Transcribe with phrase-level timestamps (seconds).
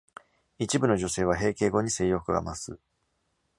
[0.57, 2.79] 一部の女性は、閉経後に性欲が増す。